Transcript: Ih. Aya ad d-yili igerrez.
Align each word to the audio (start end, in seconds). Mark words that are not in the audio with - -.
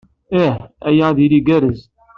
Ih. 0.43 0.55
Aya 0.87 1.03
ad 1.09 1.15
d-yili 1.17 1.37
igerrez. 1.39 1.81